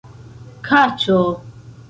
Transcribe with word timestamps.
kaĉo 0.67 1.19